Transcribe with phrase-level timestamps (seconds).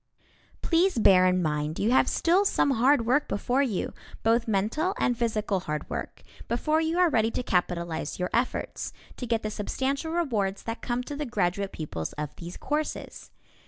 [0.63, 3.93] Please bear in mind you have still some hard work before you,
[4.23, 9.27] both mental and physical hard work, before you are ready to capitalize your efforts, to
[9.27, 13.29] get the substantial rewards that come to the graduate pupils of these courses.